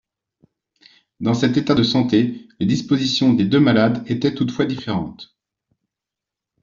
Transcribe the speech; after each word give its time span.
Dans 1.19 1.35
cet 1.35 1.57
état 1.57 1.75
de 1.75 1.83
santé, 1.83 2.47
les 2.59 2.65
dispositions 2.65 3.33
des 3.35 3.45
deux 3.45 3.59
malades 3.59 4.03
étaient 4.09 4.33
toutefois 4.33 4.65
différentes. 4.65 5.37